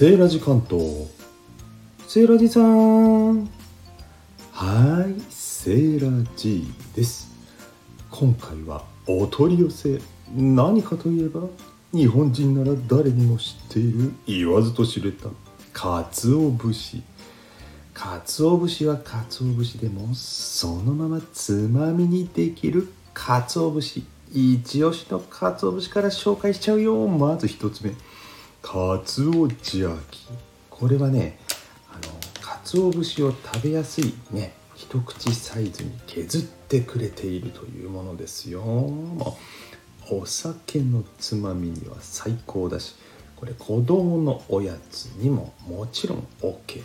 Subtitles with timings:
[0.00, 1.08] セーラジ関東。
[2.08, 3.40] セーラジさん。
[4.50, 6.66] はいセーラジ
[6.96, 7.28] です。
[8.10, 10.00] 今回はお取り寄せ。
[10.34, 11.42] 何かといえば
[11.92, 15.28] 日本人なら誰にも知っている言わずと知れた
[15.74, 17.02] 鰹節。
[17.92, 24.02] 鰹節は鰹節でもそのままつまみにできる鰹節。
[24.32, 27.06] 一押しの鰹節から紹介しちゃうよ。
[27.06, 27.92] まず一つ目。
[28.62, 30.28] かつおじゃき
[30.68, 31.38] これはね
[31.90, 38.62] あの鰹節を食べやすいね一口サイズに削ってくれているというものですよ。
[40.10, 42.96] お酒のつまみには最高だし
[43.36, 46.82] これ子供のおやつにももちろん OK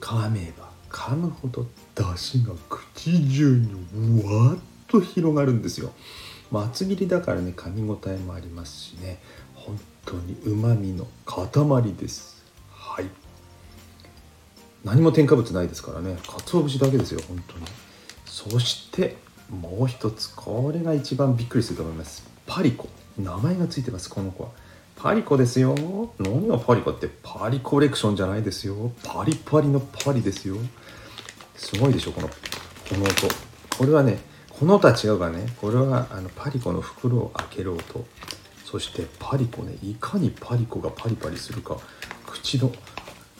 [0.00, 5.92] 噛めば噛むほど出汁が口中にうわっと広がるんですよ。
[6.52, 9.20] 厚切りだからね噛み応えもありますしね。
[9.54, 12.42] 本当にうまみの塊です。
[12.72, 13.04] はい。
[14.82, 16.16] 何も添加物ないですからね。
[16.26, 17.66] 鰹節だけですよ本当に。
[18.24, 19.16] そして
[19.50, 20.34] もう一つ。
[20.34, 22.26] これが一番びっくりすると思います。
[22.46, 22.88] パリコ。
[23.18, 24.50] 名前がついてますこの子は。
[24.96, 25.74] パリコですよ。
[26.18, 27.10] 何がパリコって？
[27.22, 28.92] パリコレクションじゃないですよ。
[29.04, 30.56] パリパリのパリですよ。
[31.54, 32.34] すごいでしょこのこ
[32.92, 33.12] の音。
[33.76, 34.18] これはね
[34.58, 35.52] この音は違うからね。
[35.60, 38.06] これはあのパリコの袋を開ける音。
[38.70, 39.78] そしてパリコね。
[39.82, 41.78] いかにパリコがパリパリするか。
[42.26, 42.70] 口の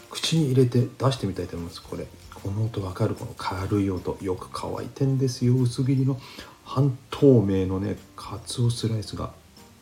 [0.09, 1.83] 口に入れて出してみたいと思います。
[1.83, 2.07] これ。
[2.35, 3.15] この音わかる？
[3.15, 4.17] この軽い音。
[4.23, 5.55] よく乾いてんですよ。
[5.55, 6.19] 薄切りの。
[6.65, 9.35] 半透明のねカツオスライスが。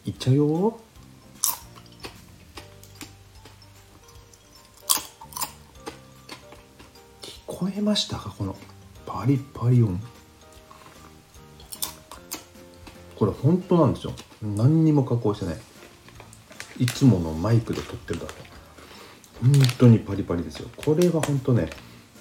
[0.04, 0.80] いっちゃうよ。
[7.22, 8.34] 聞こえましたか？
[8.36, 8.56] この
[9.06, 10.00] パリパリ音。
[13.16, 14.12] これ本当なんですよ。
[14.42, 15.56] 何にも加工してない。
[16.78, 18.32] いつものマイクで撮ってるだけ。
[19.42, 20.68] 本当にパリパリですよ。
[20.76, 21.68] これは本当ね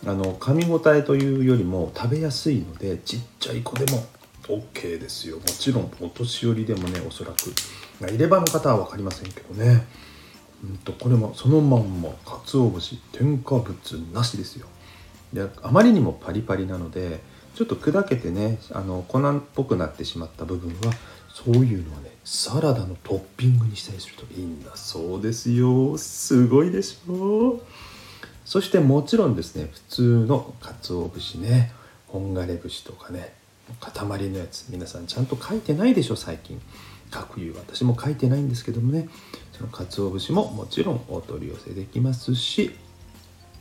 [0.05, 4.05] あの噛み応えというよりも食べやすいのでちっちゃい子でも
[4.43, 5.37] OK ですよ。
[5.37, 7.53] もちろんお年寄りでもねおそらく。
[8.01, 9.85] 入れ歯の方は分かりませんけどね。
[10.63, 14.67] うんとこれもそのまんま鰹節添加物なしですよ。
[15.33, 17.21] であまりにもパリパリなので
[17.55, 20.93] ちょっと砕けてねあの粉っぽくなってしまった部分は
[21.33, 25.97] そういうのはねサラダのトッピングにしたりするといいんだそうですよ。
[25.97, 27.61] すごいでしょ。
[28.45, 31.71] そしてもちろんですね普通の鰹節ね
[32.07, 33.33] 本枯節とかね
[33.79, 36.61] 塊のやつ皆さんちゃんと書いてないでしょ最近。
[37.13, 39.07] 書くいう私も書いてないんですけどもね
[39.53, 42.75] その鰹節ももちろんお取り寄せできますし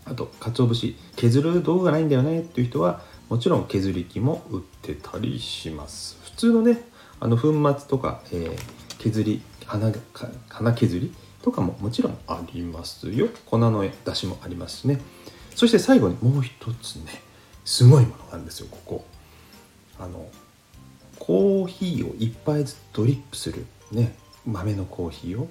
[0.06, 6.18] あと鰹節削る道具がないんだよねっていう人はもちろん削り器も売ってたりします。
[6.22, 6.82] 普通のね
[7.20, 8.58] あの粉末とか、えー、
[8.98, 9.92] 削り花
[10.74, 13.28] 削りとかももちろんありますよ。
[13.46, 15.00] 粉の出汁もありますしね。
[15.54, 17.22] そして最後にもう一つね
[17.64, 19.04] すごいものがあるんですよここ。
[19.98, 20.28] あの
[21.18, 25.48] コーヒーを1杯ずつドリップするね豆のコーヒーを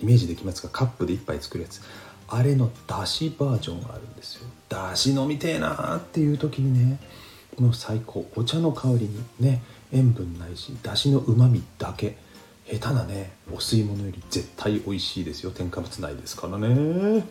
[0.00, 0.68] イメージできますか？
[0.68, 1.80] カップで1杯作るやつ。
[2.28, 4.46] あれのだしバージョンがあるんですよ。
[4.68, 6.98] だし飲みてえなーっていう時にね
[7.58, 8.28] もう最高。
[8.36, 12.18] お茶の香りにね塩分ないしだしのうまみだけ。
[12.68, 15.50] 下手なねお吸い物より絶対美味しいですよ。
[15.52, 17.24] 添加物ないですからね。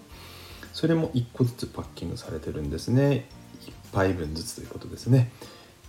[0.72, 3.28] それも1個ずつパッキングされてるんですね。
[3.92, 5.32] 1杯分ずつということですね。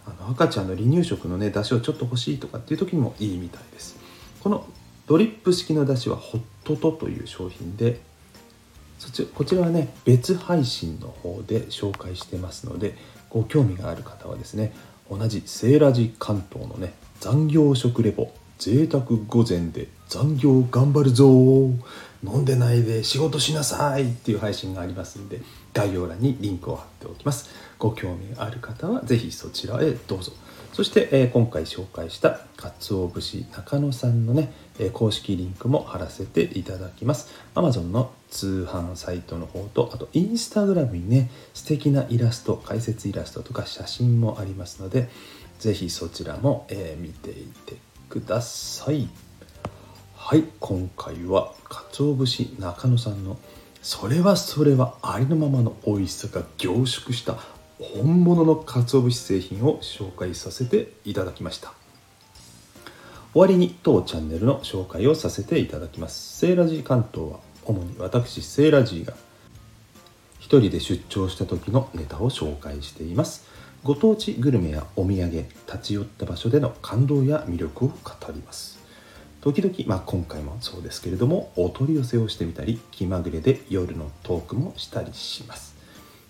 [0.04, 3.96] あの赤ちゃんの離乳食のね出汁をちょっと欲しいとかっていう時にもいいみたいです。
[4.40, 4.66] この
[5.06, 8.00] ドリップ式の出汁はホットトという商品で
[8.98, 12.96] そちこちらはね別配信の方で紹介してますので
[13.30, 14.72] ご興味がある方はですね
[15.10, 21.26] 同じセーラジ関東のね残業食レポ贅沢午前で残業頑張るぞ。
[22.24, 25.40] 飲んでないで仕事しなさいっていう配信がありますんで
[25.72, 27.50] 概要欄にリンクを貼っておきます。
[27.78, 30.32] ご興味ある方は是非そちらへどうぞ。
[30.76, 37.32] そして、えー、今回紹介した鰹節中野さんのね、えー、公式リンクも貼らせていただきます。
[37.54, 45.08] Amazon の通販サイトの方とあとインスタグラムにね素敵なイラスト解説イラストとか写真もありますので
[45.60, 47.76] 是非そちらも、えー、見ていて
[48.10, 49.08] ください。
[50.14, 53.38] はい今回は鰹節中野さんの
[53.80, 57.38] それはそれはありのままの美味しさが凝縮した
[57.78, 61.74] 本物の鰹節製品を紹介させていただきました。
[63.32, 66.38] 終わりに当チャンネルの紹介をさせていただきます。
[66.38, 69.12] セーラジー関東は主に私セーラジーが
[70.38, 73.44] 一人で出張した時のネタを紹介しています。
[73.82, 77.94] ご当地グルメやお土産立ち寄った場所での感動や魅力を語
[78.32, 78.78] ります。
[79.42, 85.75] 時々、まあ、今回もそうですけれどもお取り寄せをしてみたり気まぐれで夜のトークもしたりします。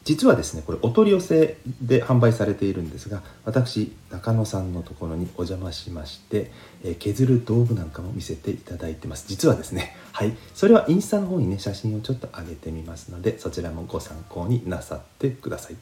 [0.07, 6.53] 実はですねこれお取り寄せで販売されているんですが私中野さんのところにお邪魔しまして、
[6.85, 9.27] えー、削る道具なんかも見せていただいてます。
[9.27, 10.37] 実はですねはい。
[10.55, 15.77] それはインスタの方にね写真をちょっと上げてみますのでそちらもご参考になさってください。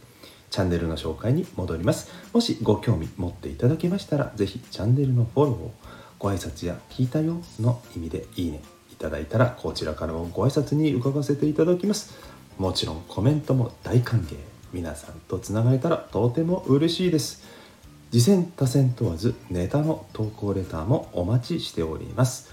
[0.48, 2.10] チャンネルの紹介に戻ります。
[2.32, 5.74] もしご興味持っていただけましたら是非チャンネルのフォローを
[6.18, 12.33] ご挨拶や聞いたよの意味でいいねいただいたらこちらからもご挨拶に伺わせていただきます。
[12.58, 14.36] もちろんコメントも大歓迎
[14.72, 17.42] 皆さんとつながれたらとても嬉しいです。
[18.10, 22.52] 次戦多戦問わずネタの投稿レターもお待ちしております。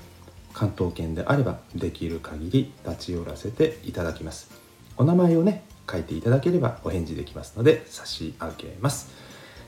[0.53, 4.51] 関東圏であればできる限り立ち寄らせていただきます。
[4.97, 9.09] お名前をね書いていただければお返事できますので差し上げます。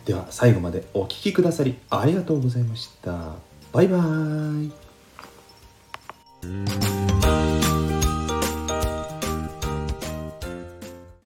[0.05, 3.35] では最後までお聴きくださりありがとうございました。
[3.71, 4.71] バイバー
[7.09, 7.12] イ。